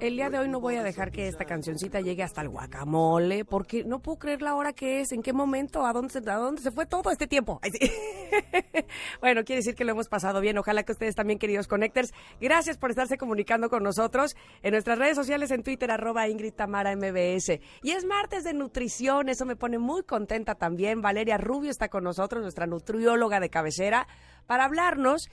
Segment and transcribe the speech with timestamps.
[0.00, 3.44] el día de hoy no voy a dejar que esta cancioncita llegue hasta el guacamole,
[3.44, 6.62] porque no puedo creer la hora que es, en qué momento, a dónde, a dónde
[6.62, 7.60] se fue todo este tiempo.
[9.20, 10.56] bueno, quiere decir que lo hemos pasado bien.
[10.56, 15.16] Ojalá que ustedes también, queridos Connectors, gracias por estarse comunicando con nosotros en nuestras redes
[15.16, 17.60] sociales, en Twitter, arroba Ingrid Tamara MBS.
[17.82, 21.02] Y es martes de nutrición, eso me pone muy contenta también.
[21.02, 24.08] Valeria Rubio está con nosotros, nuestra nutrióloga de cabecera,
[24.46, 25.28] para hablarnos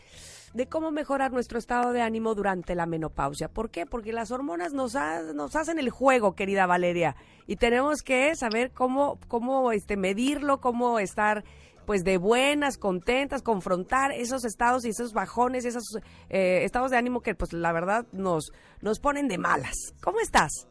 [0.54, 3.48] de cómo mejorar nuestro estado de ánimo durante la menopausia.
[3.48, 3.86] ¿Por qué?
[3.86, 4.96] Porque las hormonas nos,
[5.34, 7.16] nos hacen el juego, querida Valeria,
[7.46, 11.44] y tenemos que saber cómo, cómo este, medirlo, cómo estar
[11.86, 15.86] pues de buenas, contentas, confrontar esos estados y esos bajones, esos
[16.30, 18.52] eh, estados de ánimo que pues la verdad nos,
[18.82, 19.94] nos ponen de malas.
[20.02, 20.68] ¿Cómo estás?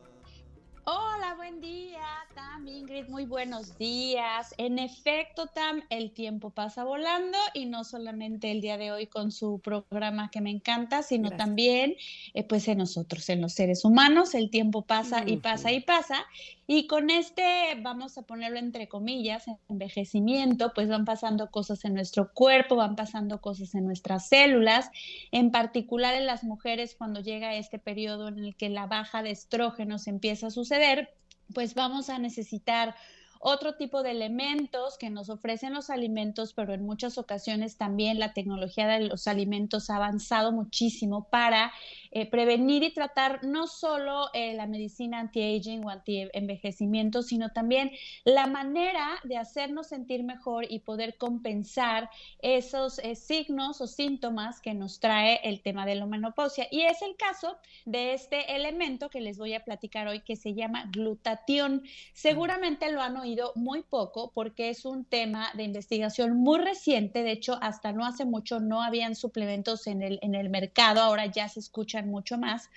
[0.84, 2.02] Hola, buen día,
[2.36, 4.54] Tam, Ingrid, muy buenos días.
[4.58, 9.32] En efecto, Tam, el tiempo pasa volando y no solamente el día de hoy con
[9.32, 11.96] su programa que me encanta, sino también
[12.34, 16.26] eh, pues en nosotros, en los seres humanos, el tiempo pasa y pasa y pasa.
[16.66, 22.34] Y con este, vamos a ponerlo entre comillas, envejecimiento, pues van pasando cosas en nuestro
[22.34, 24.90] cuerpo, van pasando cosas en nuestras células,
[25.32, 29.30] en particular en las mujeres cuando llega este periodo en el que la baja de
[29.30, 31.08] estrógenos empieza a suceder,
[31.54, 32.94] pues vamos a necesitar
[33.40, 38.32] otro tipo de elementos que nos ofrecen los alimentos, pero en muchas ocasiones también la
[38.32, 41.72] tecnología de los alimentos ha avanzado muchísimo para
[42.10, 47.90] eh, prevenir y tratar no solo eh, la medicina anti-aging o anti-envejecimiento, sino también
[48.24, 52.08] la manera de hacernos sentir mejor y poder compensar
[52.40, 56.66] esos eh, signos o síntomas que nos trae el tema de la menopausia.
[56.70, 60.54] Y es el caso de este elemento que les voy a platicar hoy que se
[60.54, 61.82] llama glutatión.
[62.14, 67.22] Seguramente lo han oído muy poco porque es un tema de investigación muy reciente.
[67.22, 71.00] De hecho, hasta no hace mucho no habían suplementos en el, en el mercado.
[71.00, 72.70] Ahora ya se escucha mucho más.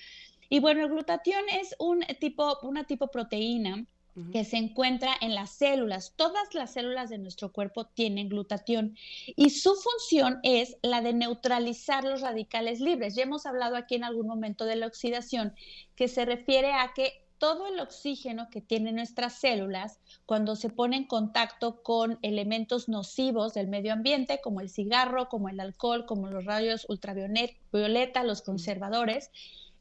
[0.49, 3.85] Y bueno, el glutatión es un tipo, una tipo proteína
[4.33, 6.13] que se encuentra en las células.
[6.15, 12.03] Todas las células de nuestro cuerpo tienen glutatión y su función es la de neutralizar
[12.03, 13.16] los radicales libres.
[13.16, 15.53] Ya hemos hablado aquí en algún momento de la oxidación,
[15.95, 20.97] que se refiere a que todo el oxígeno que tienen nuestras células, cuando se pone
[20.97, 26.28] en contacto con elementos nocivos del medio ambiente, como el cigarro, como el alcohol, como
[26.28, 29.31] los rayos ultravioleta, los conservadores,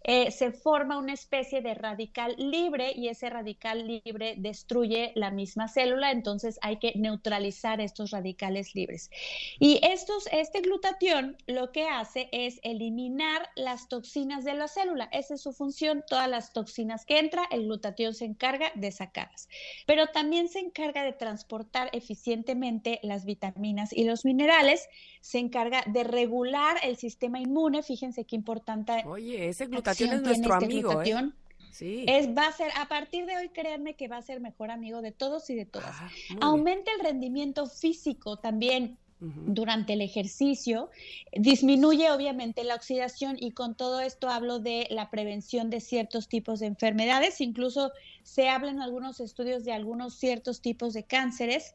[0.05, 5.69] eh, se forma una especie de radical libre y ese radical libre destruye la misma
[5.69, 9.11] célula, entonces hay que neutralizar estos radicales libres.
[9.59, 15.35] Y estos, este glutatión lo que hace es eliminar las toxinas de la célula, esa
[15.35, 19.49] es su función, todas las toxinas que entra, el glutatión se encarga de sacarlas,
[19.87, 24.89] pero también se encarga de transportar eficientemente las vitaminas y los minerales,
[25.21, 29.05] se encarga de regular el sistema inmune, fíjense qué importante.
[29.07, 31.03] Oye, ese glutatión es nuestro este amigo.
[31.03, 31.31] ¿eh?
[31.71, 32.05] Sí.
[32.09, 35.03] Es, va a ser, a partir de hoy, créanme que va a ser mejor amigo
[35.03, 35.95] de todos y de todas.
[35.99, 38.99] Ah, Aumenta el rendimiento físico también.
[39.21, 40.91] durante el ejercicio,
[41.33, 46.61] disminuye obviamente la oxidación y con todo esto hablo de la prevención de ciertos tipos
[46.61, 47.91] de enfermedades, incluso
[48.23, 51.75] se habla en algunos estudios de algunos ciertos tipos de cánceres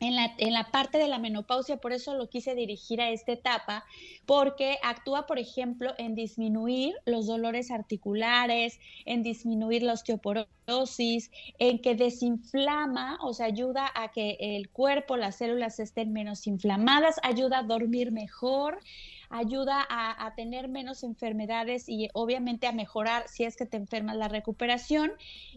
[0.00, 3.32] en la, en la, parte de la menopausia, por eso lo quise dirigir a esta
[3.32, 3.84] etapa,
[4.26, 11.94] porque actúa, por ejemplo, en disminuir los dolores articulares, en disminuir la osteoporosis, en que
[11.94, 17.62] desinflama, o sea, ayuda a que el cuerpo, las células estén menos inflamadas, ayuda a
[17.64, 18.78] dormir mejor
[19.30, 24.28] ayuda a, tener menos enfermedades y obviamente a mejorar si es que te enfermas la
[24.28, 25.12] recuperación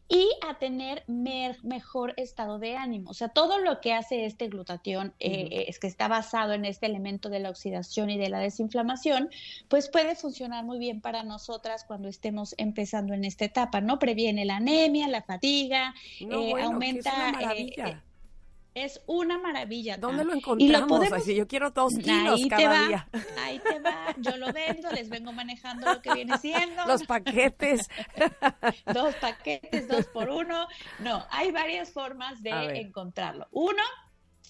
[0.10, 3.12] y a tener mejor estado de ánimo.
[3.12, 6.86] O sea, todo lo que hace este glutatión eh, es que está basado en este
[6.86, 9.30] elemento de la oxidación y de la desinflamación,
[9.68, 14.00] pues puede funcionar muy bien para nosotras cuando estemos empezando en esta etapa, ¿no?
[14.00, 17.34] Previene la anemia, la fatiga, eh, aumenta...
[18.74, 19.98] Es una maravilla.
[19.98, 21.26] ¿Dónde lo encontramos?
[21.26, 23.08] yo quiero dos kilos ahí cada te va, día.
[23.44, 24.16] Ahí te va.
[24.18, 26.86] Yo lo vendo, les vengo manejando lo que viene siendo.
[26.86, 27.90] Los paquetes.
[28.94, 30.68] dos paquetes, dos por uno.
[31.00, 33.48] No, hay varias formas de encontrarlo.
[33.52, 33.84] Uno,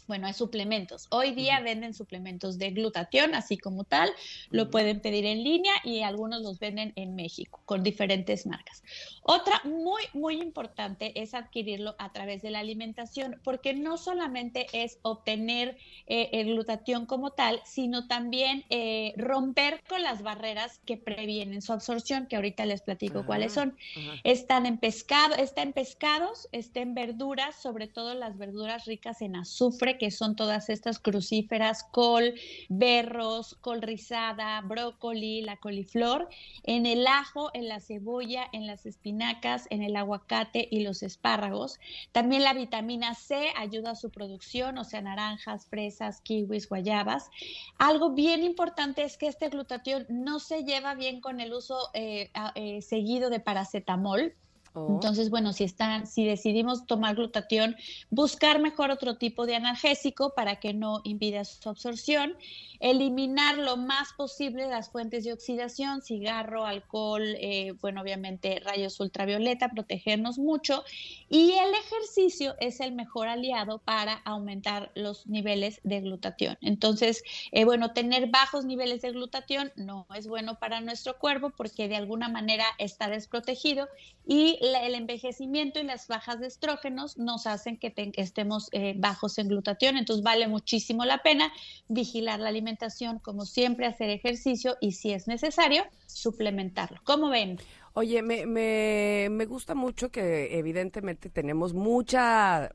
[0.07, 1.07] bueno, hay suplementos.
[1.09, 4.09] Hoy día venden suplementos de glutatión, así como tal,
[4.49, 8.83] lo pueden pedir en línea y algunos los venden en México con diferentes marcas.
[9.23, 14.97] Otra muy, muy importante es adquirirlo a través de la alimentación, porque no solamente es
[15.03, 15.77] obtener
[16.07, 21.73] eh, el glutatión como tal, sino también eh, romper con las barreras que previenen su
[21.73, 23.77] absorción, que ahorita les platico cuáles son.
[24.23, 29.35] Están en pescado, está en pescados, está en verduras, sobre todo las verduras ricas en
[29.35, 32.33] azufre, que son todas estas crucíferas, col,
[32.69, 36.29] berros, col rizada, brócoli, la coliflor,
[36.63, 41.79] en el ajo, en la cebolla, en las espinacas, en el aguacate y los espárragos.
[42.11, 47.29] También la vitamina C ayuda a su producción, o sea, naranjas, fresas, kiwis, guayabas.
[47.77, 52.31] Algo bien importante es que este glutatión no se lleva bien con el uso eh,
[52.55, 54.33] eh, seguido de paracetamol
[54.73, 57.75] Entonces, bueno, si están, si decidimos tomar glutatión,
[58.09, 62.35] buscar mejor otro tipo de analgésico para que no impida su absorción,
[62.79, 69.69] eliminar lo más posible las fuentes de oxidación, cigarro, alcohol, eh, bueno, obviamente rayos ultravioleta,
[69.69, 70.83] protegernos mucho.
[71.29, 76.57] Y el ejercicio es el mejor aliado para aumentar los niveles de glutatión.
[76.61, 81.87] Entonces, eh, bueno, tener bajos niveles de glutatión no es bueno para nuestro cuerpo porque
[81.87, 83.87] de alguna manera está desprotegido
[84.25, 89.47] y el envejecimiento y las bajas de estrógenos nos hacen que estemos eh, bajos en
[89.47, 91.51] glutatión, entonces vale muchísimo la pena
[91.87, 96.99] vigilar la alimentación, como siempre, hacer ejercicio y si es necesario, suplementarlo.
[97.03, 97.59] ¿Cómo ven?
[97.93, 102.71] Oye, me, me, me gusta mucho que evidentemente tenemos mucha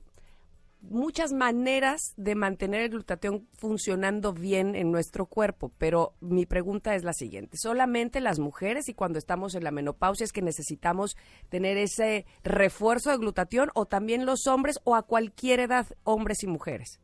[0.90, 7.04] muchas maneras de mantener el glutatión funcionando bien en nuestro cuerpo, pero mi pregunta es
[7.04, 11.16] la siguiente, ¿solamente las mujeres y cuando estamos en la menopausia es que necesitamos
[11.48, 16.46] tener ese refuerzo de glutatión o también los hombres o a cualquier edad, hombres y
[16.46, 17.00] mujeres?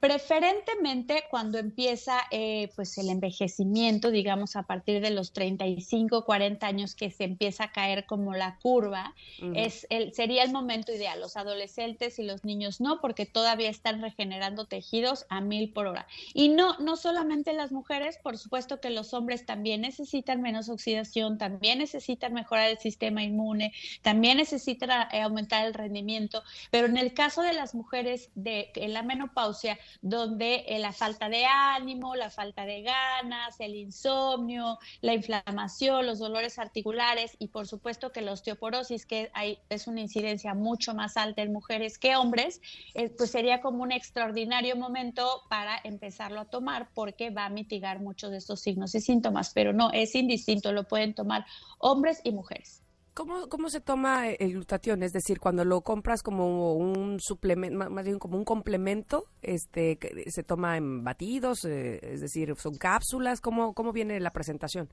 [0.00, 6.94] Preferentemente cuando empieza eh, pues el envejecimiento, digamos a partir de los 35, 40 años
[6.94, 9.14] que se empieza a caer como la curva,
[9.54, 11.20] es el, sería el momento ideal.
[11.20, 16.06] Los adolescentes y los niños no, porque todavía están regenerando tejidos a mil por hora.
[16.32, 21.36] Y no, no solamente las mujeres, por supuesto que los hombres también necesitan menos oxidación,
[21.36, 27.12] también necesitan mejorar el sistema inmune, también necesitan eh, aumentar el rendimiento, pero en el
[27.12, 32.30] caso de las mujeres de en la menopausia, donde eh, la falta de ánimo, la
[32.30, 38.32] falta de ganas, el insomnio, la inflamación, los dolores articulares y por supuesto que la
[38.32, 42.60] osteoporosis, que hay, es una incidencia mucho más alta en mujeres que hombres,
[42.94, 48.00] eh, pues sería como un extraordinario momento para empezarlo a tomar porque va a mitigar
[48.00, 51.44] muchos de estos signos y síntomas, pero no, es indistinto, lo pueden tomar
[51.78, 52.82] hombres y mujeres.
[53.20, 55.02] ¿Cómo, ¿Cómo se toma el glutatión?
[55.02, 60.42] Es decir, cuando lo compras como un suplemento, más bien como un complemento, este, ¿se
[60.42, 61.66] toma en batidos?
[61.66, 63.42] Eh, es decir, ¿son cápsulas?
[63.42, 64.88] ¿Cómo, ¿Cómo viene la presentación?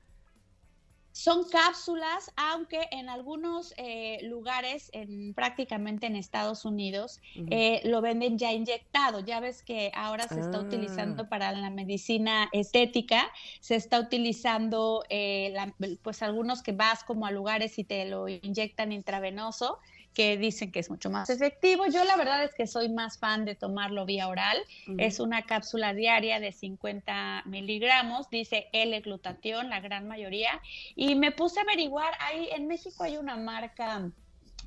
[1.18, 7.20] Son cápsulas, aunque en algunos eh, lugares, en, prácticamente en Estados Unidos,
[7.50, 9.18] eh, lo venden ya inyectado.
[9.18, 11.28] Ya ves que ahora se está utilizando ah.
[11.28, 15.56] para la medicina estética, se está utilizando, eh,
[16.02, 19.80] pues algunos que vas como a lugares y te lo inyectan intravenoso
[20.18, 21.86] que dicen que es mucho más efectivo.
[21.86, 24.58] Yo la verdad es que soy más fan de tomarlo vía oral.
[24.98, 30.60] Es una cápsula diaria de 50 miligramos, dice L-glutatión, la gran mayoría.
[30.96, 34.10] Y me puse a averiguar, ahí en México hay una marca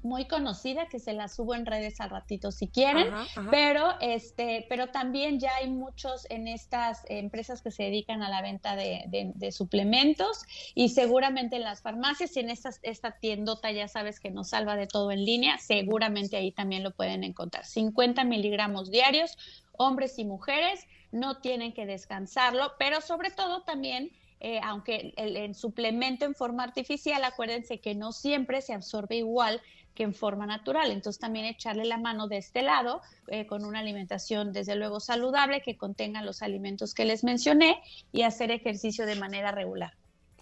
[0.04, 3.08] muy conocida que se la subo en redes al ratito si quieren,
[3.50, 8.42] pero este, pero también ya hay muchos en estas empresas que se dedican a la
[8.42, 10.44] venta de, suplementos
[10.76, 14.76] y seguramente en las farmacias y en esta, esta tiendota ya sabes que nos salva
[14.76, 17.66] de todo en línea, seguramente ahí también lo pueden encontrar.
[17.66, 19.38] 50 miligramos diarios,
[19.78, 24.12] hombres y mujeres, no tienen que descansarlo, pero sobre todo también
[24.44, 29.62] eh, aunque el, suplemento en forma artificial, acuérdense que no siempre se absorbe igual
[29.94, 30.90] que en forma natural.
[30.90, 35.62] Entonces también echarle la mano de este lado eh, con una alimentación desde luego saludable
[35.62, 37.82] que contenga los alimentos que les mencioné
[38.12, 39.94] y hacer ejercicio de manera regular.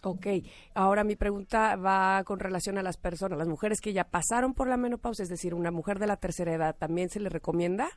[0.02, 0.28] Ok,
[0.76, 4.70] ahora mi pregunta va con relación a las personas, las mujeres que ya pasaron por
[4.70, 7.90] la menopausia, es decir, una mujer de la tercera edad, ¿también se le recomienda?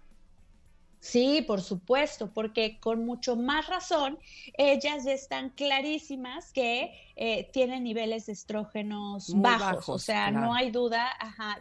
[1.02, 4.20] Sí, por supuesto, porque con mucho más razón
[4.56, 10.70] ellas ya están clarísimas que eh, tienen niveles de estrógenos bajos, o sea, no hay
[10.70, 11.10] duda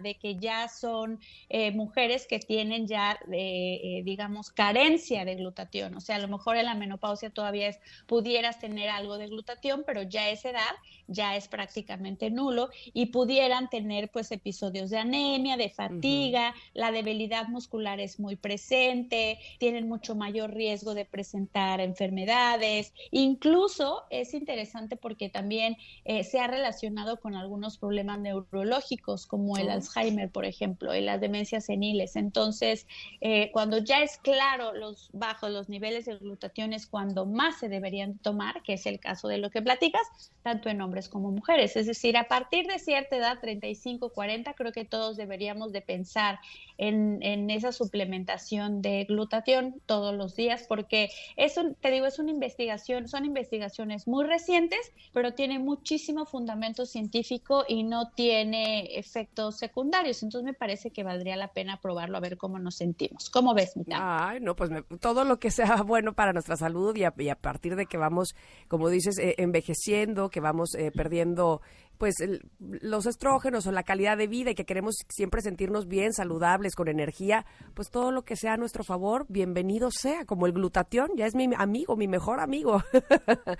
[0.01, 1.19] de que ya son
[1.50, 6.57] eh, mujeres que tienen ya, eh, digamos, carencia de glutatión, o sea, a lo mejor
[6.57, 10.75] en la menopausia todavía es, pudieras tener algo de glutatión, pero ya a esa edad
[11.07, 17.48] ya es prácticamente nulo y pudieran tener pues episodios de anemia, de fatiga, la debilidad
[17.48, 25.29] muscular es muy presente, tienen mucho mayor riesgo de presentar enfermedades, incluso es interesante porque
[25.29, 29.71] también eh, se ha relacionado con algunos problemas neurológicos como el.
[29.71, 32.15] Alzheimer, por ejemplo, y las demencias seniles.
[32.15, 32.88] Entonces,
[33.21, 37.69] eh, cuando ya es claro los bajos los niveles de glutatión es cuando más se
[37.69, 40.01] deberían tomar, que es el caso de lo que platicas,
[40.43, 41.75] tanto en hombres como mujeres.
[41.75, 46.39] Es decir, a partir de cierta edad, 35, 40, creo que todos deberíamos de pensar
[46.77, 52.32] en, en esa suplementación de glutatión todos los días, porque eso, te digo, es una
[52.32, 60.24] investigación, son investigaciones muy recientes, pero tiene muchísimo fundamento científico y no tiene efectos secundarios.
[60.24, 63.30] Entonces me parece que valdría la pena probarlo a ver cómo nos sentimos.
[63.30, 63.98] ¿Cómo ves, Mita?
[64.00, 67.86] Ay, no, pues todo lo que sea bueno para nuestra salud y a, partir de
[67.86, 68.36] que vamos,
[68.68, 71.62] como dices, eh, envejeciendo, que vamos eh, perdiendo
[72.01, 72.15] pues
[72.58, 76.88] los estrógenos o la calidad de vida y que queremos siempre sentirnos bien, saludables, con
[76.88, 81.27] energía, pues todo lo que sea a nuestro favor, bienvenido sea, como el glutatión, ya
[81.27, 82.81] es mi amigo, mi mejor amigo.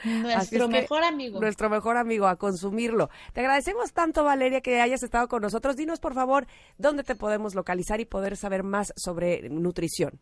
[0.04, 1.40] Nuestro mejor amigo.
[1.40, 3.12] Nuestro mejor amigo, a consumirlo.
[3.34, 5.76] Te agradecemos tanto, Valeria, que hayas estado con nosotros.
[5.76, 6.48] Dinos, por favor,
[6.80, 10.20] dónde te podemos localizar y poder saber más sobre nutrición.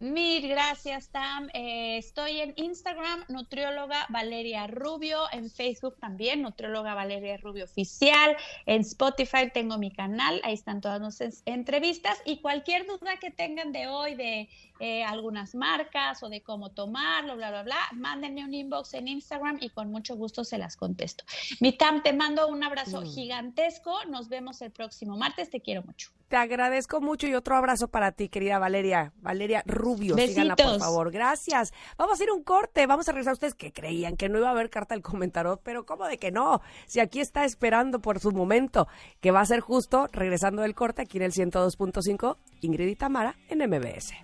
[0.00, 1.48] Mil gracias, Tam.
[1.54, 8.36] Eh, estoy en Instagram, nutrióloga Valeria Rubio, en Facebook también, nutrióloga Valeria Rubio Oficial,
[8.66, 13.70] en Spotify tengo mi canal, ahí están todas nuestras entrevistas y cualquier duda que tengan
[13.70, 14.48] de hoy, de
[14.80, 19.58] eh, algunas marcas o de cómo tomarlo, bla, bla, bla, mándenme un inbox en Instagram
[19.60, 21.24] y con mucho gusto se las contesto.
[21.60, 23.06] Mi Tam, te mando un abrazo mm.
[23.06, 26.10] gigantesco, nos vemos el próximo martes, te quiero mucho.
[26.28, 29.12] Te agradezco mucho y otro abrazo para ti, querida Valeria.
[29.16, 31.10] Valeria Rubio, síganla por favor.
[31.10, 31.72] Gracias.
[31.96, 33.34] Vamos a ir a un corte, vamos a regresar.
[33.34, 36.32] Ustedes que creían que no iba a haber carta del comentario, pero ¿cómo de que
[36.32, 36.60] no?
[36.86, 38.88] Si aquí está esperando por su momento,
[39.20, 43.36] que va a ser justo, regresando del corte aquí en el 102.5, Ingrid y Tamara
[43.48, 44.14] en MBS.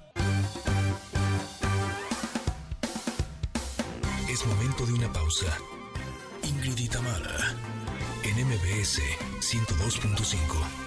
[4.29, 5.59] Es momento de una pausa.
[6.45, 7.55] Ingrid y Tamara
[8.25, 9.01] en MBS
[9.41, 10.80] 102.5.